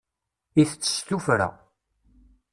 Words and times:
Itett 0.61 0.89
s 0.95 0.97
tuffra. 1.07 1.49